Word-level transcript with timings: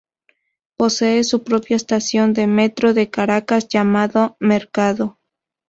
Posee 0.77 1.23
su 1.23 1.43
propia 1.43 1.75
estación 1.75 2.33
del 2.33 2.47
Metro 2.47 2.95
de 2.95 3.11
Caracas 3.11 3.67
llamada 3.67 4.35
Mercado. 4.39 5.19